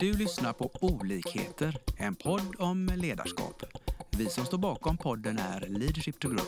[0.00, 3.62] Du lyssnar på Olikheter, en podd om ledarskap.
[4.10, 6.46] Vi som står bakom podden är Leadership to Grow.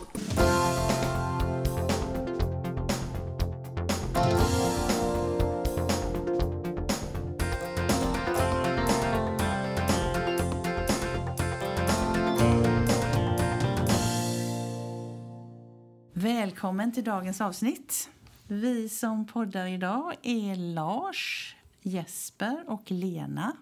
[16.12, 18.08] Välkommen till dagens avsnitt.
[18.48, 21.51] Vi som poddar idag är Lars,
[21.82, 23.56] Jesper och Lena.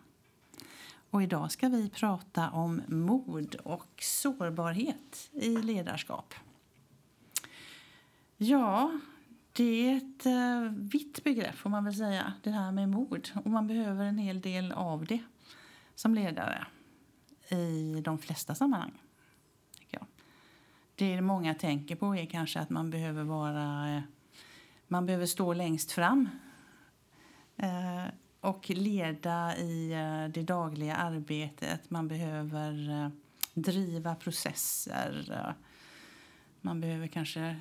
[1.10, 6.34] Och idag ska vi prata om mod och sårbarhet i ledarskap.
[8.36, 9.00] Ja,
[9.52, 13.30] det är ett eh, vitt begrepp får man väl säga, det här med mod.
[13.44, 15.20] Och man behöver en hel del av det
[15.94, 16.66] som ledare
[17.48, 19.02] i de flesta sammanhang.
[19.88, 20.06] jag.
[20.94, 24.02] Det många tänker på är kanske att man behöver vara eh,
[24.88, 26.28] man behöver stå längst fram
[28.40, 31.90] och leda i eh, det dagliga arbetet.
[31.90, 33.08] Man behöver eh,
[33.54, 35.54] driva processer.
[36.60, 37.56] Man behöver kanske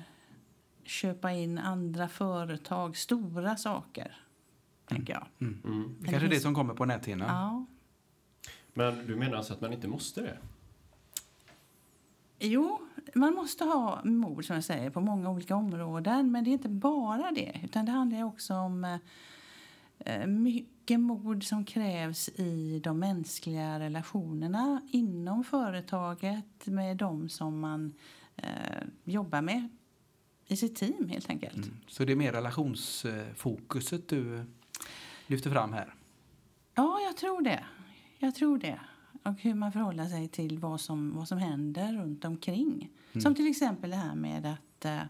[0.84, 4.16] köpa in andra företag, stora saker,
[4.86, 5.26] tänker jag.
[5.40, 5.62] Mm.
[5.64, 5.96] Mm.
[6.00, 7.28] Det kanske är det som kommer på näthinnan.
[7.28, 7.66] Ja.
[8.74, 10.38] Men du menar alltså att man inte måste det?
[12.38, 12.80] Jo,
[13.14, 16.32] man måste ha mod som jag säger på många olika områden.
[16.32, 17.60] Men det är inte bara det.
[17.64, 18.96] Utan det handlar också om eh,
[20.26, 27.92] mycket mod som krävs i de mänskliga relationerna inom företaget med de som man
[28.36, 29.68] eh, jobbar med
[30.46, 31.66] i sitt team helt enkelt.
[31.66, 31.76] Mm.
[31.86, 34.44] Så det är mer relationsfokuset du
[35.26, 35.94] lyfter fram här?
[36.74, 37.64] Ja, jag tror det.
[38.18, 38.80] Jag tror det
[39.22, 42.90] och hur man förhåller sig till vad som, vad som händer runt omkring.
[43.12, 43.22] Mm.
[43.22, 45.02] Som till exempel det här med att, äh,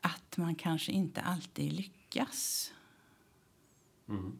[0.00, 2.72] att man kanske inte alltid lyckas.
[4.10, 4.38] Mm.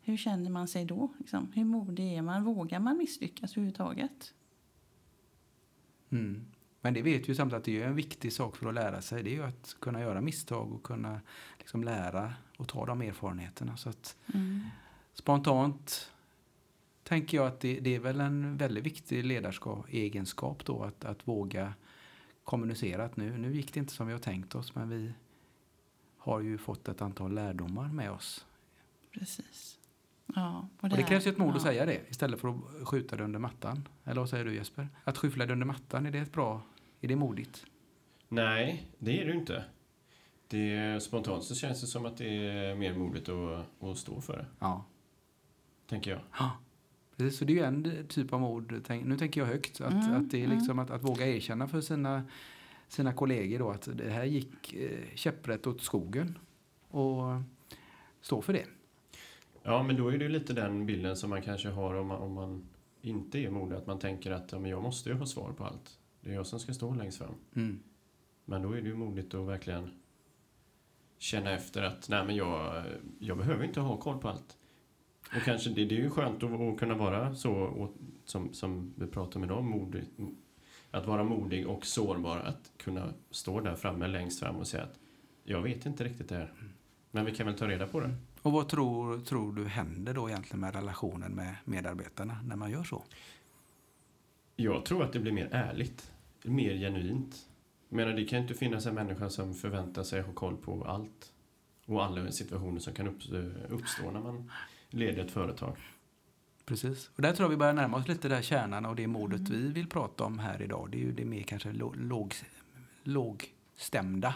[0.00, 1.08] Hur känner man sig då?
[1.18, 1.52] Liksom?
[1.54, 2.44] Hur modig är man?
[2.44, 4.34] Vågar man misslyckas överhuvudtaget?
[6.10, 6.44] Mm.
[6.80, 9.22] Men det vet ju samtidigt att det är en viktig sak för att lära sig.
[9.22, 11.20] Det är att kunna göra misstag och kunna
[11.58, 13.76] liksom lära och ta de erfarenheterna.
[13.76, 14.60] Så att mm.
[15.14, 16.12] Spontant
[17.02, 21.74] tänker jag att det, det är väl en väldigt viktig ledarskap, då, att, att våga
[22.44, 25.12] kommunicera att nu, nu gick det inte som vi har tänkt oss, men vi
[26.16, 28.46] har ju fått ett antal lärdomar med oss.
[29.12, 29.78] Precis.
[30.34, 31.56] Ja, och det, och det krävs ju ett mod ja.
[31.56, 33.88] att säga det istället för att skjuta det under mattan.
[34.04, 34.88] Eller vad säger du Jesper?
[35.04, 36.62] Att skyffla det under mattan, är det ett bra,
[37.00, 37.66] är det modigt?
[38.28, 39.64] Nej, det är det ju inte.
[40.48, 44.36] Det, spontant så känns det som att det är mer modigt att, att stå för
[44.36, 44.46] det.
[44.58, 44.84] Ja.
[45.88, 46.20] Tänker jag.
[46.38, 46.58] Ja.
[47.16, 50.12] Precis, så det är ju en typ av mod, nu tänker jag högt, att, mm,
[50.12, 50.78] att det är liksom mm.
[50.78, 52.24] att, att våga erkänna för sina,
[52.88, 56.38] sina kollegor då att det här gick eh, käpprätt åt skogen
[56.88, 57.40] och
[58.20, 58.66] stå för det.
[59.62, 62.32] Ja, men då är det lite den bilden som man kanske har om man, om
[62.32, 62.68] man
[63.00, 65.64] inte är modig, att man tänker att ja, men jag måste ju ha svar på
[65.64, 65.98] allt.
[66.20, 67.34] Det är jag som ska stå längst fram.
[67.54, 67.82] Mm.
[68.44, 69.90] Men då är det ju modigt att verkligen
[71.18, 72.84] känna efter att nej men jag,
[73.18, 74.56] jag behöver inte ha koll på allt.
[75.36, 77.94] Och kanske det, det är ju skönt att, att kunna vara så, och,
[78.24, 80.04] som, som vi pratar om idag, modig,
[80.90, 82.38] att vara modig och sårbar.
[82.38, 84.98] Att kunna stå där framme längst fram och säga att
[85.44, 86.52] jag vet inte riktigt det här.
[87.10, 88.14] Men vi kan väl ta reda på det.
[88.42, 92.84] Och vad tror, tror du händer då egentligen med relationen med medarbetarna när man gör
[92.84, 93.04] så?
[94.56, 97.48] Jag tror att det blir mer ärligt, mer genuint.
[97.88, 101.32] Jag menar, det kan inte finnas en människa som förväntar sig ha koll på allt
[101.86, 103.08] och alla situationer som kan
[103.68, 104.50] uppstå när man
[104.90, 105.76] leder ett företag.
[106.64, 107.10] Precis.
[107.16, 109.62] Och där tror jag vi börjar närma oss lite där kärnan och det modet mm.
[109.62, 110.88] vi vill prata om här idag.
[110.90, 112.34] Det är ju det mer kanske låg,
[113.02, 114.34] lågstämda,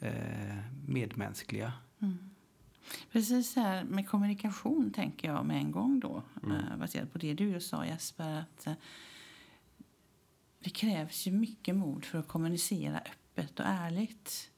[0.00, 0.56] eh,
[0.86, 1.72] medmänskliga.
[2.02, 2.33] Mm.
[3.12, 6.22] Precis här med kommunikation tänker jag med en gång då.
[6.42, 6.56] Mm.
[6.56, 8.40] Eh, baserat på det du sa Jesper.
[8.40, 8.74] Att, eh,
[10.60, 14.50] det krävs ju mycket mod för att kommunicera öppet och ärligt.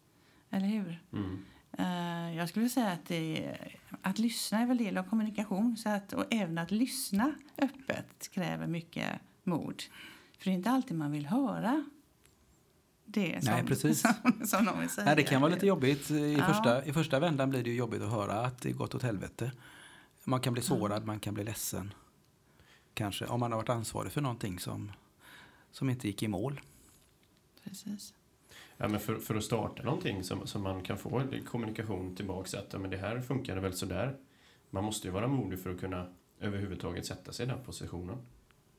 [0.51, 1.03] Eller hur?
[1.13, 1.45] Mm.
[1.79, 3.57] Uh, jag skulle säga att, det,
[4.03, 5.77] att lyssna är väl del av kommunikation.
[5.77, 9.83] Så att, och även att lyssna öppet kräver mycket mod.
[10.39, 11.84] För det är inte alltid man vill höra
[13.07, 14.01] det som, Nej, precis.
[14.01, 15.05] som, som någon vill säga.
[15.05, 16.11] Nej, det kan vara lite jobbigt.
[16.11, 16.45] I, ja.
[16.45, 19.53] första, I första vändan blir det jobbigt att höra att det gått åt helvete.
[20.25, 21.07] Man kan bli sårad, mm.
[21.07, 21.95] man kan bli ledsen.
[22.95, 24.93] Kanske om man har varit ansvarig för någonting som,
[25.71, 26.61] som inte gick i mål.
[27.65, 28.15] Precis.
[28.77, 32.73] Ja, men för, för att starta någonting som, som man kan få kommunikation tillbaka att
[32.73, 34.17] ja, men det här funkar väl sådär.
[34.71, 36.07] Man måste ju vara modig för att kunna
[36.41, 38.19] överhuvudtaget sätta sig i den positionen.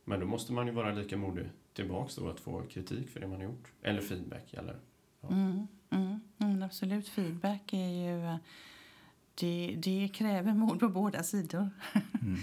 [0.08, 3.28] Men då måste man ju vara lika modig tillbaks då att få kritik för det
[3.28, 3.72] man har gjort.
[3.82, 4.54] Eller feedback.
[4.54, 4.76] Eller,
[5.22, 5.28] ja.
[5.30, 8.38] mm, mm, mm, absolut, feedback är ju
[9.36, 11.70] det, det kräver mod på båda sidor.
[12.22, 12.36] Mm.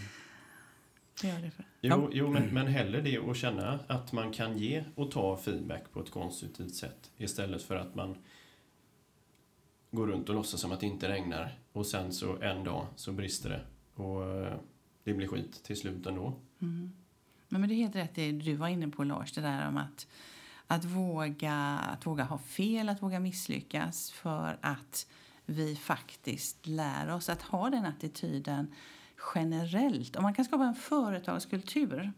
[1.23, 1.51] det gör det.
[1.51, 1.65] För.
[1.81, 5.93] Jo, jo men, men hellre det att känna att man kan ge och ta feedback
[5.93, 8.17] på ett konstruktivt sätt istället för att man
[9.91, 13.13] går runt och låtsas som att det inte regnar och sen så en dag så
[13.13, 13.61] brister det
[14.03, 14.55] och eh,
[15.05, 16.35] det blir skit till slut ändå.
[16.63, 16.93] Mm.
[17.55, 19.77] Men, men det är helt rätt det du var inne på Lars, det där om
[19.77, 20.07] att,
[20.67, 21.55] att, våga,
[21.93, 25.07] att våga ha fel, att våga misslyckas för att
[25.47, 28.75] vi faktiskt lär oss att ha den attityden
[29.35, 30.17] generellt.
[30.17, 32.13] Om man kan skapa en företagskultur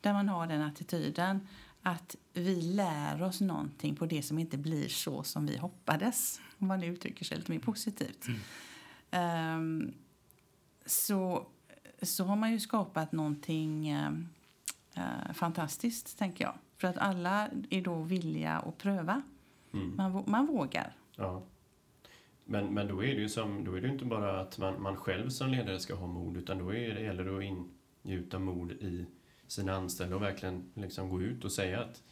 [0.00, 1.48] där man har den attityden
[1.82, 6.66] att vi lär oss någonting på det som inte blir så som vi hoppades, om
[6.66, 8.26] man uttrycker sig lite mer positivt.
[9.10, 9.58] Mm.
[9.58, 9.94] Um,
[10.86, 11.46] så,
[12.02, 13.96] så har man ju skapat någonting
[14.96, 16.54] uh, fantastiskt, tänker jag.
[16.76, 19.22] För att alla är då villiga att pröva.
[19.72, 19.96] Mm.
[19.96, 20.96] Man, man vågar.
[21.16, 21.42] Ja.
[22.44, 24.96] Men, men då är det ju som, då är det inte bara att man, man
[24.96, 27.66] själv som ledare ska ha mod, utan då är det, gäller det att
[28.04, 29.06] ingjuta mod i
[29.46, 32.02] sina anställda och verkligen liksom gå ut och säga att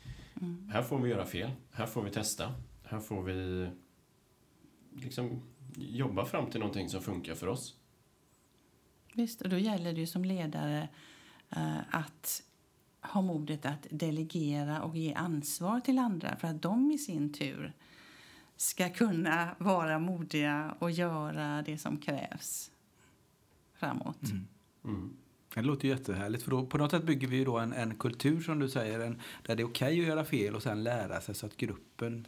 [0.40, 0.68] mm.
[0.72, 2.54] här får vi göra fel, här får vi testa,
[2.84, 3.68] här får vi
[4.92, 5.42] liksom
[5.76, 7.76] jobba fram till någonting som funkar för oss.
[9.14, 10.88] Visst, och då gäller det ju som ledare
[11.56, 12.42] uh, att
[13.02, 17.72] ha modet att delegera och ge ansvar till andra för att de i sin tur
[18.56, 22.70] ska kunna vara modiga och göra det som krävs
[23.74, 24.22] framåt.
[24.22, 24.46] Mm.
[24.84, 25.16] Mm.
[25.54, 26.42] Det låter jättehärligt.
[26.42, 29.20] För då, på något sätt bygger vi då en, en kultur som du säger, en,
[29.46, 32.26] där det är okej okay att göra fel och sen lära sig så att gruppen,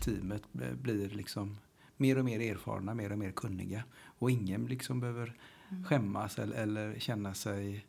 [0.00, 1.58] teamet blir liksom
[1.96, 3.84] mer och mer erfarna, mer och mer kunniga.
[4.04, 5.34] Och ingen liksom behöver
[5.68, 5.84] mm.
[5.84, 7.86] skämmas eller, eller känna sig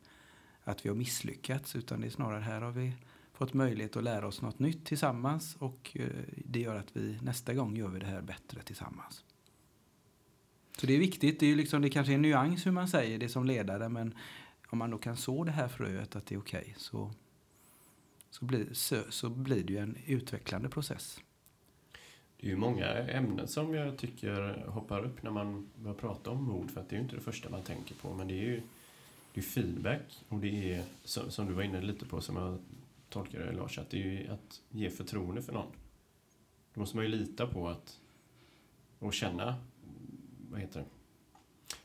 [0.64, 1.76] att vi har misslyckats.
[1.76, 2.92] Utan det är snarare här har vi
[3.32, 6.06] fått möjlighet att lära oss något nytt tillsammans och eh,
[6.44, 9.24] det gör att vi nästa gång gör vi det här bättre tillsammans.
[10.78, 11.40] Så det är viktigt.
[11.40, 14.14] Det, är liksom, det kanske är en nyans hur man säger det som ledare men
[14.68, 17.10] om man då kan så det här fröet att det är okej okay, så,
[18.30, 21.20] så, blir, så, så blir det ju en utvecklande process.
[22.40, 26.44] Det är ju många ämnen som jag tycker hoppar upp när man börjar prata om
[26.44, 28.44] mod för att det är ju inte det första man tänker på men det är
[28.44, 28.62] ju
[29.34, 32.58] det är feedback och det är som, som du var inne lite på som jag
[33.08, 35.72] tolkar det Lars, att det är att ge förtroende för någon.
[36.74, 38.00] Då måste man ju lita på att
[38.98, 39.54] och känna,
[40.50, 40.86] vad heter det?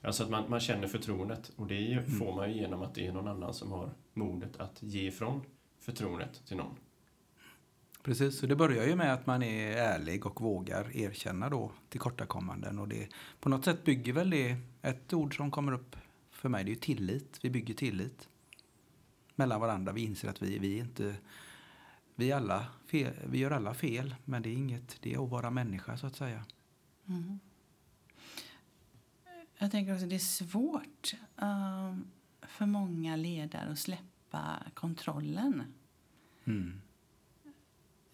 [0.07, 2.05] Alltså att man, man känner förtroendet och det mm.
[2.05, 5.41] får man ju genom att det är någon annan som har modet att ge ifrån
[5.79, 6.75] förtroendet till någon.
[8.03, 12.79] Precis, så det börjar ju med att man är ärlig och vågar erkänna då tillkortakommanden
[12.79, 13.07] och det
[13.39, 15.95] på något sätt bygger väl det, ett ord som kommer upp
[16.39, 17.39] för mig, det är ju tillit.
[17.41, 18.29] Vi bygger tillit
[19.35, 19.91] mellan varandra.
[19.91, 21.15] Vi inser att vi, vi inte...
[22.15, 24.97] Vi, alla fel, vi gör alla fel, men det är inget...
[25.01, 26.45] Det är att vara människa, så att säga.
[27.07, 27.39] Mm.
[29.57, 32.07] Jag tänker också att det är svårt um,
[32.41, 35.63] för många ledare att släppa kontrollen.
[36.45, 36.81] Mm.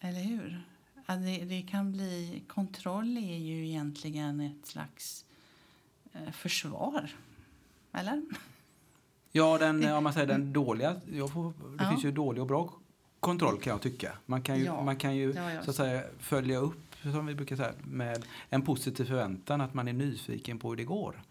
[0.00, 0.62] Eller hur?
[1.06, 2.42] Att det, det, kan bli...
[2.48, 5.24] Kontroll är ju egentligen ett slags
[6.12, 7.10] eh, försvar.
[7.96, 8.22] Eller?
[9.32, 11.00] Ja, den, om man säger den dåliga.
[11.32, 11.90] Får, det ja.
[11.90, 12.72] finns ju dålig och bra
[13.20, 14.12] kontroll kan jag tycka.
[14.26, 14.82] Man kan ju, ja.
[14.84, 19.04] man kan ju ja, så säga, följa upp, som vi brukar säga, med en positiv
[19.04, 21.22] förväntan att man är nyfiken på hur det går.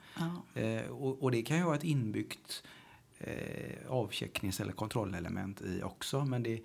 [0.54, 2.64] Eh, och, och, det kan ju vara ett inbyggt
[3.20, 6.26] eh, avchecknings eller kontrollelement i också.
[6.26, 6.62] Men det,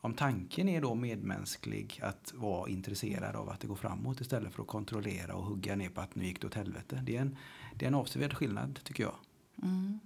[0.00, 4.62] om tanken är då medmänsklig, att vara intresserad av att det går framåt istället för
[4.62, 7.02] att kontrollera och hugga ner på att nu gick det åt helvete.
[7.06, 7.36] Det är en,
[7.74, 9.14] det är en avsevärd skillnad tycker jag.
[9.62, 10.00] Mm.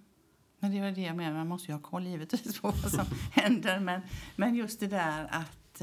[0.59, 3.07] Men det var det jag menade, man måste ju ha koll givetvis på vad som
[3.33, 3.81] händer.
[3.81, 4.01] Men,
[4.37, 5.81] men just det där att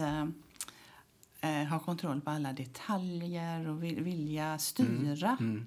[1.41, 5.37] äh, ha kontroll på alla detaljer och vilja styra.
[5.39, 5.65] Mm.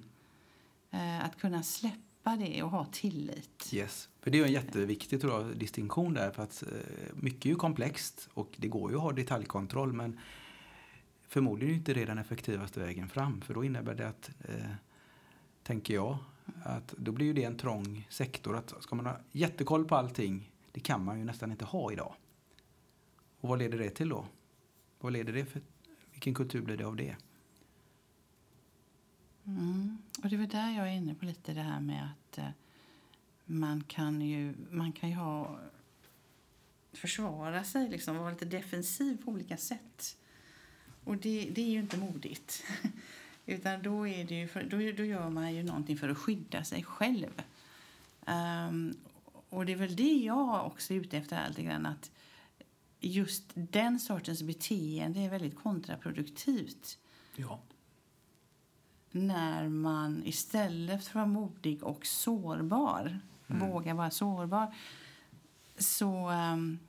[0.91, 1.19] Mm.
[1.19, 3.69] Äh, att kunna släppa det och ha tillit.
[3.73, 4.09] Yes.
[4.21, 6.31] För det är en jätteviktig tror jag, distinktion där.
[6.31, 6.63] För att
[7.13, 10.19] mycket är ju komplext och det går ju att ha detaljkontroll men
[11.27, 13.41] förmodligen inte det den effektivaste vägen fram.
[13.41, 14.71] För då innebär det att, eh,
[15.63, 16.17] tänker jag,
[16.63, 18.55] att då blir ju det en trång sektor.
[18.57, 22.15] Att ska man ha jättekoll på allting, det kan man ju nästan inte ha idag.
[23.39, 24.25] Och vad leder det till då?
[24.99, 25.61] Vad leder det för,
[26.11, 27.15] vilken kultur blir det av det?
[29.45, 29.97] Mm.
[30.23, 32.49] Och det är där jag är inne på lite det här med att eh,
[33.45, 35.59] man kan ju, man kan ju ha
[36.93, 40.17] försvara sig, liksom, vara lite defensiv på olika sätt.
[41.03, 42.63] Och det, det är ju inte modigt.
[43.45, 46.83] Utan då, är det för, då, då gör man ju någonting för att skydda sig
[46.83, 47.41] själv.
[48.25, 48.97] Um,
[49.49, 52.11] och det är väl det jag också är ute efter lite grann, att
[52.99, 56.97] just den sortens beteende är väldigt kontraproduktivt.
[57.35, 57.59] Ja.
[59.11, 63.69] när man istället för att vara modig och sårbar, mm.
[63.69, 64.75] våga vara sårbar,
[65.77, 66.79] så um,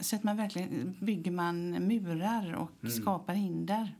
[0.00, 2.92] sätter man verkligen, bygger man murar och mm.
[2.92, 3.94] skapar hinder.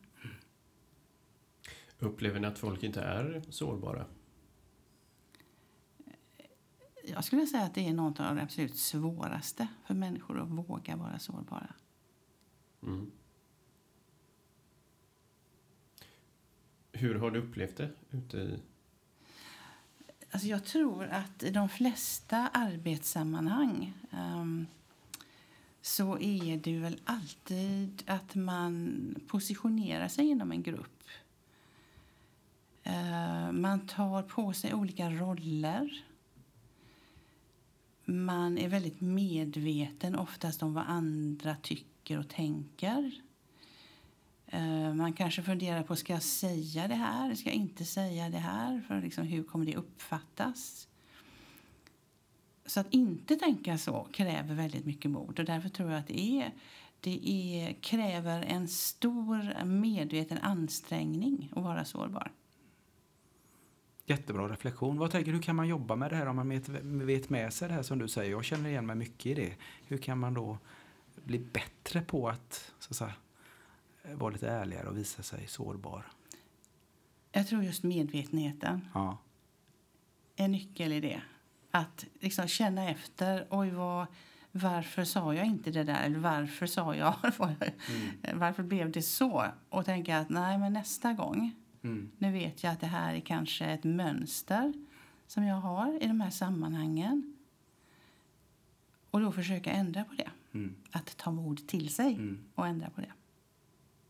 [2.01, 4.07] Upplever ni att folk inte är sårbara?
[7.05, 10.97] Jag skulle säga att det är något av det absolut svåraste för människor att våga
[10.97, 11.75] vara sårbara.
[12.83, 13.11] Mm.
[16.93, 18.61] Hur har du upplevt det ute i...
[20.31, 24.67] Alltså jag tror att i de flesta arbetssammanhang um,
[25.83, 31.00] så är det väl alltid att man positionerar sig inom en grupp.
[32.83, 36.05] Eh, man tar på sig olika roller.
[38.05, 43.11] Man är väldigt medveten oftast om vad andra tycker och tänker.
[44.47, 48.39] Eh, man kanske funderar på ska jag säga det här, ska jag inte säga det
[48.39, 48.81] här?
[48.89, 50.89] För liksom, hur kommer det uppfattas?
[52.67, 55.39] Så att inte tänka så kräver väldigt mycket mod.
[55.39, 56.53] Och därför tror jag att det, är,
[57.01, 62.33] det är, kräver en stor medveten ansträngning att vara sårbar.
[64.11, 64.99] Jättebra reflektion.
[64.99, 67.75] Vad tänker, hur kan man jobba med det här om man vet med sig det
[67.75, 68.31] här som du säger?
[68.31, 69.55] Jag känner igen mig mycket i det.
[69.87, 70.59] Hur kan man då
[71.15, 73.15] bli bättre på att, så att säga,
[74.15, 76.07] vara lite ärligare och visa sig sårbar?
[77.33, 79.19] Jag tror just medvetenheten ja.
[80.37, 81.23] är nyckel i det.
[81.71, 83.47] Att liksom känna efter.
[83.51, 84.07] Oj, vad,
[84.53, 86.03] varför sa jag inte det där?
[86.03, 87.15] Eller varför sa jag?
[87.39, 88.39] mm.
[88.39, 89.47] Varför blev det så?
[89.69, 91.55] Och tänka att nej, men nästa gång.
[91.83, 92.11] Mm.
[92.19, 94.73] Nu vet jag att det här är kanske ett mönster
[95.27, 97.37] som jag har i de här sammanhangen.
[99.11, 100.31] Och då försöka ändra på det.
[100.53, 100.75] Mm.
[100.91, 102.39] Att ta mod till sig mm.
[102.55, 103.13] och ändra på det.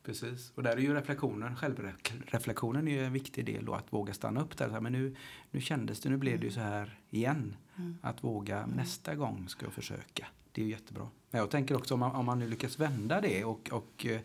[0.02, 0.52] Precis.
[0.54, 4.40] Och där är ju reflektionen, självreflektionen är ju en viktig del då, att våga stanna
[4.40, 4.80] upp där.
[4.80, 5.16] Men nu,
[5.50, 7.56] nu kändes det, nu blev det ju så här igen.
[7.76, 7.98] Mm.
[8.02, 8.70] Att våga, mm.
[8.70, 10.26] nästa gång ska jag försöka.
[10.52, 11.08] Det är ju jättebra.
[11.30, 14.20] Men jag tänker också om man, om man nu lyckas vända det och, och eh,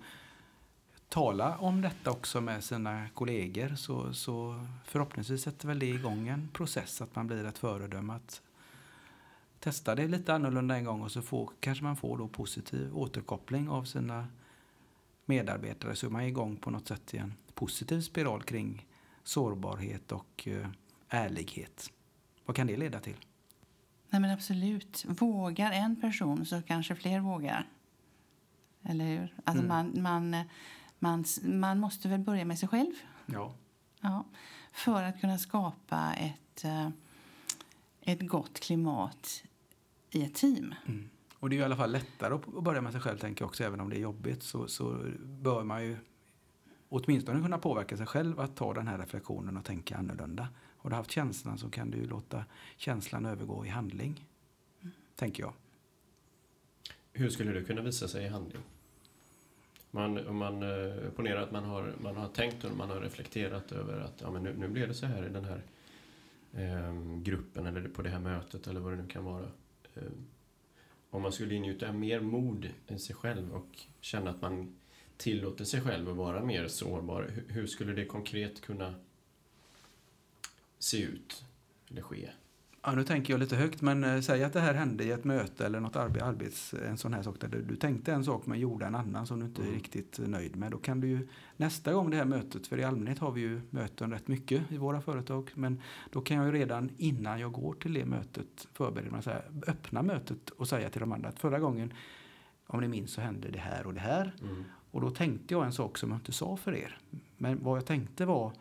[1.16, 6.50] tala om detta också med sina kollegor så, så förhoppningsvis sätter väl det igång en
[6.54, 8.14] process att man blir ett föredöme.
[8.14, 8.42] Att
[9.60, 13.70] testa det lite annorlunda en gång och så får, kanske man får då positiv återkoppling
[13.70, 14.28] av sina
[15.26, 18.86] medarbetare så är man igång på något sätt i en positiv spiral kring
[19.24, 20.68] sårbarhet och eh,
[21.10, 21.92] ärlighet.
[22.46, 23.18] Vad kan det leda till?
[24.10, 25.06] Nej men Absolut.
[25.08, 27.68] Vågar en person så kanske fler vågar.
[28.84, 29.34] Eller hur?
[29.44, 29.68] Alltså mm.
[29.68, 30.46] man, man,
[31.00, 32.94] man, man måste väl börja med sig själv.
[33.26, 33.54] Ja.
[34.02, 34.26] ja
[34.72, 36.90] för att kunna skapa ett, eh,
[38.02, 39.44] ett gott klimat
[40.12, 40.76] i ett team.
[40.86, 41.10] Mm.
[41.40, 43.64] Och det är i alla fall lättare att börja med sig själv, tänker jag också,
[43.64, 44.44] även om det är jobbigt.
[44.44, 45.98] Så, så bör man ju
[46.90, 50.48] åtminstone kunna påverka sig själv att ta den här reflektionen och tänka annorlunda.
[50.78, 52.46] Har du haft känslan så kan du låta
[52.78, 54.28] känslan övergå i handling,
[54.82, 54.94] mm.
[55.16, 55.54] tänker jag.
[57.14, 58.62] Hur skulle det kunna visa sig i handling?
[59.96, 64.00] Man, man eh, ponerar att man har, man har tänkt och man har reflekterat över
[64.00, 65.64] att ja, men nu, nu blev det så här i den här
[66.54, 69.46] eh, gruppen eller på det här mötet eller vad det nu kan vara.
[69.94, 70.04] Eh,
[71.10, 74.76] om man skulle ingjuta mer mod i sig själv och känna att man
[75.18, 78.96] tillåter sig själv att vara mer sårbar, hur skulle det konkret kunna
[80.80, 81.46] se ut
[81.90, 82.30] eller ske?
[82.88, 85.24] Ja, nu tänker jag lite högt, men äh, säg att det här hände i ett
[85.24, 88.60] möte eller något arbets, en sån här sak där du, du tänkte en sak men
[88.60, 89.74] gjorde en annan som du inte mm.
[89.74, 90.72] är riktigt nöjd med.
[90.72, 91.28] Då kan du ju
[91.58, 94.78] nästa gång det här mötet, för i allmänhet har vi ju möten rätt mycket i
[94.78, 99.12] våra företag, men då kan jag ju redan innan jag går till det mötet förbereda
[99.12, 101.94] mig, så här, öppna mötet och säga till de andra att förra gången,
[102.68, 104.36] om ni minns så hände det här och det här.
[104.42, 104.64] Mm.
[104.92, 106.98] Och då tänkte jag en sak som jag inte sa för er.
[107.38, 108.54] Men vad jag tänkte var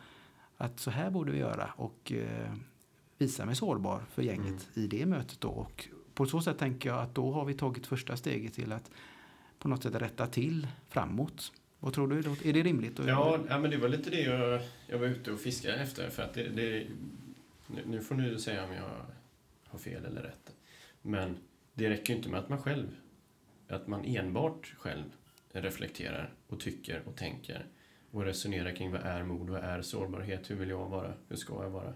[0.57, 1.71] att så här borde vi göra.
[1.76, 2.52] Och eh,
[3.25, 4.59] visa mig sårbar för gänget mm.
[4.75, 5.40] i det mötet.
[5.40, 5.49] Då.
[5.49, 8.90] Och på så sätt tänker jag att då har vi tagit första steget till att
[9.59, 11.52] på något sätt rätta till framåt.
[11.78, 12.19] Vad tror du?
[12.19, 12.99] Är det rimligt?
[13.07, 16.11] Ja, ja men det var lite det jag, jag var ute och fiskade efter.
[16.11, 16.87] För att det, det,
[17.87, 18.90] nu får du säga om jag
[19.69, 20.54] har fel eller rätt.
[21.02, 21.37] Men
[21.75, 22.87] det räcker inte med att man själv,
[23.69, 25.04] att man enbart själv
[25.52, 27.66] reflekterar och tycker och tänker
[28.11, 31.62] och resonerar kring vad är mod, vad är sårbarhet, hur vill jag vara, hur ska
[31.62, 31.95] jag vara?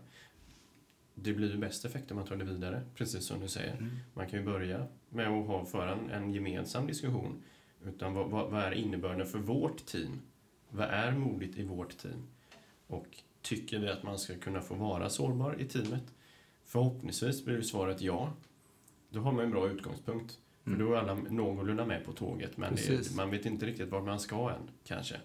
[1.23, 3.73] Det blir ju bäst effekt om man tar det vidare, precis som du säger.
[3.73, 3.91] Mm.
[4.15, 7.43] Man kan ju börja med att ha, föra en, en gemensam diskussion.
[7.85, 10.21] Utan vad, vad, vad, är innebörden för vårt team?
[10.71, 12.27] Vad är modigt i vårt team?
[12.87, 13.07] Och
[13.43, 16.15] tycker vi att man ska kunna få vara sårbar i teamet?
[16.65, 18.33] Förhoppningsvis blir svaret ja.
[19.11, 20.39] Då har man en bra utgångspunkt.
[20.67, 20.79] Mm.
[20.79, 24.03] För då är alla någorlunda med på tåget, men det, man vet inte riktigt var
[24.03, 25.17] man ska än, kanske.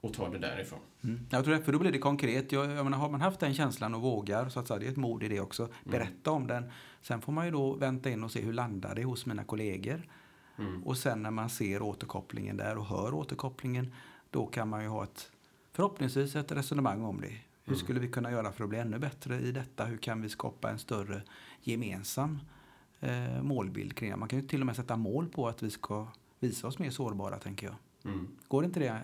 [0.00, 0.78] Och ta det därifrån.
[1.04, 1.26] Mm.
[1.30, 2.52] Jag tror det, för då blir det konkret.
[2.52, 4.90] Jag, jag menar, har man haft den känslan och vågar, så att säga, det är
[4.90, 5.74] ett mod i det också, mm.
[5.84, 6.42] berätta mm.
[6.42, 6.70] om den.
[7.02, 10.08] Sen får man ju då vänta in och se hur landar det hos mina kollegor.
[10.58, 10.82] Mm.
[10.84, 13.94] Och sen när man ser återkopplingen där och hör återkopplingen,
[14.30, 15.30] då kan man ju ha ett,
[15.72, 17.36] förhoppningsvis ett resonemang om det.
[17.64, 17.78] Hur mm.
[17.78, 19.84] skulle vi kunna göra för att bli ännu bättre i detta?
[19.84, 21.22] Hur kan vi skapa en större
[21.60, 22.38] gemensam
[23.00, 24.16] eh, målbild kring det?
[24.16, 26.08] Man kan ju till och med sätta mål på att vi ska
[26.40, 27.76] visa oss mer sårbara, tänker jag.
[28.12, 28.28] Mm.
[28.48, 29.00] Går inte det,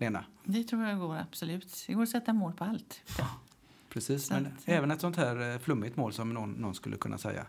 [0.00, 0.24] Lena?
[0.44, 1.84] Det tror jag går, absolut.
[1.86, 3.00] Det går att sätta mål på allt.
[3.18, 3.28] Ja,
[3.88, 6.96] precis, Så men att, även ett sånt här eh, flummigt mål som någon, någon skulle
[6.96, 7.46] kunna säga.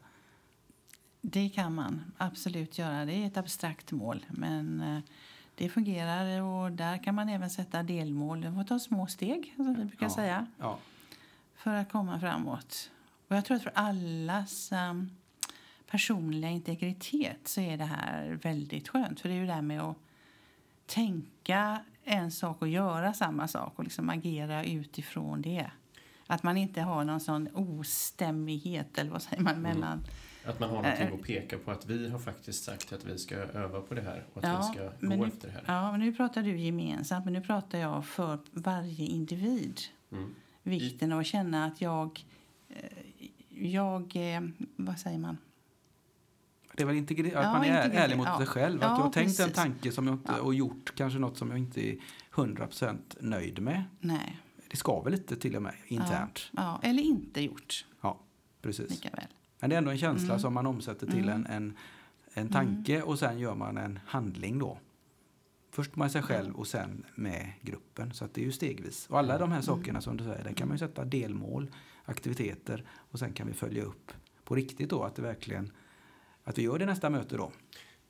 [1.22, 3.06] Det kan man absolut göra.
[3.06, 5.00] Det är ett abstrakt mål, men eh,
[5.56, 8.44] det fungerar och där kan man även sätta delmål.
[8.44, 10.80] Man får ta små steg, som vi brukar ja, säga, ja.
[11.56, 12.92] för att komma framåt.
[13.28, 15.10] Och jag tror att för allas um,
[15.88, 19.20] personliga integritet så är det här väldigt skönt.
[19.20, 19.98] För det är ju det där med att
[20.86, 21.80] tänka
[22.12, 25.72] en sak och göra samma sak och liksom agera utifrån det.
[26.28, 29.62] Att man inte har någon sån ostämmighet eller vad säger man mm.
[29.62, 30.04] mellan
[30.46, 33.18] att man har någonting äh, att peka på att vi har faktiskt sagt att vi
[33.18, 35.64] ska öva på det här och att ja, vi ska gå nu, efter det här.
[35.68, 39.80] Ja, men nu pratar du gemensamt, men nu pratar jag för varje individ.
[40.12, 40.36] Mm.
[40.64, 42.26] Vikten av att känna att jag,
[42.70, 44.42] eh, jag, eh,
[44.76, 45.38] vad säger man?
[46.82, 48.38] Det är väl integritet, att ja, man är ärlig mot ja.
[48.38, 48.78] sig själv.
[48.78, 51.50] Att ja, jag har tänkt en tanke som jag inte, och gjort kanske något som
[51.50, 51.98] jag inte är
[52.34, 53.84] 100% nöjd med.
[54.00, 54.40] Nej.
[54.68, 56.50] Det ska väl lite till och med internt.
[56.52, 57.86] Ja, eller inte gjort.
[58.02, 58.20] Ja,
[58.62, 58.90] precis.
[58.90, 59.26] Lika väl.
[59.60, 60.40] Men det är ändå en känsla mm.
[60.40, 61.30] som man omsätter till mm.
[61.30, 61.78] en, en,
[62.34, 63.08] en tanke mm.
[63.08, 64.78] och sen gör man en handling då.
[65.72, 68.14] Först med sig själv och sen med gruppen.
[68.14, 69.08] Så att det är ju stegvis.
[69.10, 71.72] Och alla de här sakerna som du säger, där kan man ju sätta delmål,
[72.06, 74.12] aktiviteter och sen kan vi följa upp
[74.44, 75.72] på riktigt då att det verkligen
[76.52, 77.52] att vi gör det nästa möte då.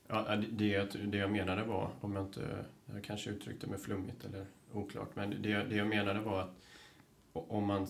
[0.08, 4.46] Ja, det, det jag menade var, om jag inte, jag kanske uttryckte mig flummigt eller
[4.72, 6.54] oklart, men det, det jag menade var att
[7.32, 7.86] om man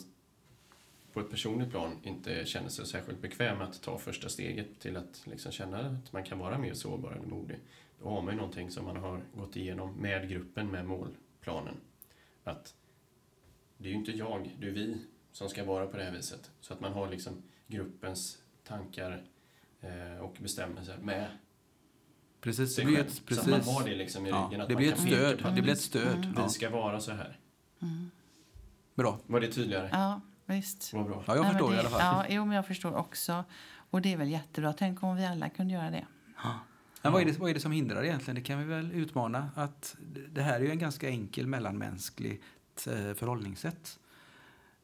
[1.12, 5.23] på ett personligt plan inte känner sig särskilt bekväm att ta första steget till att
[5.25, 7.59] liksom känna att man kan vara mer sårbar eller modig.
[8.03, 11.74] Då har man ju någonting som man har gått igenom med gruppen, med målplanen.
[12.44, 12.74] Att
[13.79, 14.98] det är ju inte jag, det är vi
[15.33, 16.50] som ska vara på det här viset.
[16.61, 19.22] Så att man har liksom gruppens tankar
[20.21, 21.29] och bestämmelser med
[22.40, 23.05] Precis, sig själv.
[23.27, 23.45] Precis.
[23.45, 24.61] Så att man har det liksom i ja, ryggen.
[24.61, 25.53] Att det, blir ett stöd.
[25.55, 26.25] det blir ett stöd.
[26.25, 26.42] Mm.
[26.42, 27.38] Vi ska vara så här.
[27.83, 28.11] Mm.
[28.95, 29.18] Bra.
[29.27, 29.88] Var det tydligare?
[29.92, 30.21] Ja.
[30.47, 30.92] Visst.
[30.92, 31.25] Vad bra.
[31.27, 32.01] Ja, jag Nej, förstår det, i alla fall.
[32.01, 33.45] Ja, jo, men jag förstår också.
[33.75, 34.73] Och det är väl jättebra.
[34.73, 36.07] Tänk om vi alla kunde göra det.
[36.42, 36.59] Ja.
[37.03, 38.35] Men vad är, det, vad är det som hindrar egentligen?
[38.35, 39.51] Det kan vi väl utmana.
[39.55, 39.97] Att
[40.29, 43.99] det här är ju en ganska enkel mellanmänskligt eh, förhållningssätt.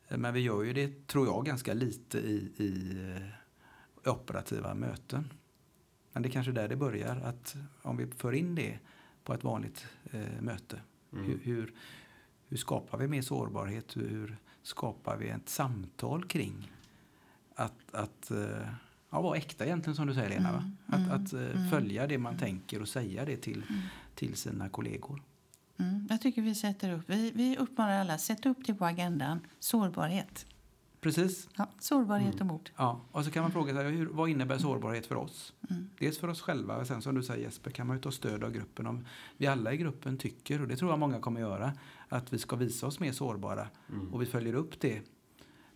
[0.08, 3.22] Men vi gör ju det, tror jag, ganska lite i, i eh,
[4.08, 5.32] operativa möten.
[6.12, 7.16] Men det är kanske där det börjar.
[7.16, 8.78] Att om vi för in det
[9.24, 10.80] på ett vanligt eh, möte.
[11.12, 11.24] Mm.
[11.24, 11.72] Hur, hur,
[12.48, 13.96] hur, skapar vi mer sårbarhet?
[13.96, 16.72] Hur, skapar vi ett samtal kring
[17.54, 18.68] att, att eh,
[19.10, 20.48] ja, vara äkta egentligen som du säger Lena.
[20.48, 23.82] Mm, att, mm, att eh, mm, följa det man tänker och säga det till, mm.
[24.14, 25.22] till sina kollegor.
[25.78, 28.84] Mm, jag tycker vi sätter upp, vi, vi uppmanar alla, att sätta upp det på
[28.84, 30.46] agendan, sårbarhet.
[31.00, 31.48] Precis.
[31.56, 32.40] Ja, sårbarhet mm.
[32.40, 32.70] och mod.
[32.76, 35.52] Ja, och så kan man fråga sig, hur, vad innebär sårbarhet för oss?
[35.70, 35.90] Mm.
[35.98, 38.44] Dels för oss själva, och sen som du säger Jesper, kan man ju ta stöd
[38.44, 38.86] av gruppen.
[38.86, 39.06] Om
[39.36, 41.72] vi alla i gruppen tycker, och det tror jag många kommer göra,
[42.08, 44.14] att vi ska visa oss mer sårbara mm.
[44.14, 45.02] och vi följer upp det,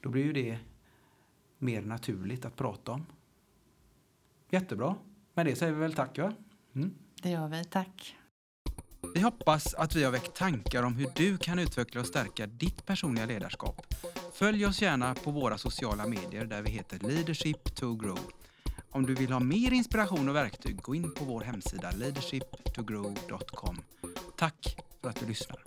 [0.01, 0.59] då blir ju det
[1.59, 3.07] mer naturligt att prata om.
[4.51, 4.97] Jättebra.
[5.35, 6.33] Med det säger vi väl tack, va?
[6.75, 6.95] Mm.
[7.23, 7.65] Det gör vi.
[7.65, 8.17] Tack.
[9.15, 12.87] Vi hoppas att vi har väckt tankar om hur du kan utveckla och stärka ditt
[12.87, 13.87] personliga ledarskap.
[14.33, 18.19] Följ oss gärna på våra sociala medier där vi heter Leadership to Grow.
[18.91, 23.77] Om du vill ha mer inspiration och verktyg, gå in på vår hemsida leadershiptogrow.com.
[24.37, 25.63] Tack för att du lyssnar.